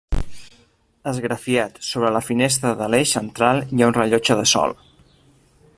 [1.11, 4.75] Esgrafiat sobre la finestra de l'eix central hi ha un rellotge de sol.